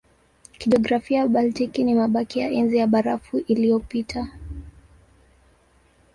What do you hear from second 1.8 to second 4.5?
ni mabaki ya Enzi ya Barafu iliyopita.